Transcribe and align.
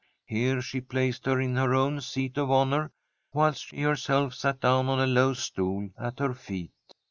Here 0.25 0.63
she 0.63 0.81
placed 0.81 1.27
her 1.27 1.39
in 1.39 1.55
her 1.57 1.75
own 1.75 2.01
seat 2.01 2.35
of 2.39 2.49
honour, 2.49 2.91
whilst 3.33 3.67
she 3.67 3.81
herself 3.81 4.33
sat 4.33 4.59
down 4.59 4.89
on 4.89 4.99
a 4.99 5.05
low 5.05 5.33
stool 5.35 5.89
at 5.95 6.17
her 6.17 6.33
feet. 6.33 6.71